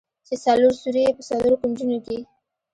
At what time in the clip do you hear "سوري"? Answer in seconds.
0.81-1.01